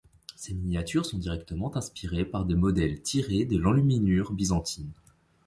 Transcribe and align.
Ces 0.35 0.55
miniatures 0.55 1.05
sont 1.05 1.19
directement 1.19 1.77
inspirées 1.77 2.25
par 2.25 2.45
des 2.45 2.55
modèles 2.55 3.03
tirés 3.03 3.45
de 3.45 3.55
l'enluminure 3.57 4.33
byzantine. 4.33 4.89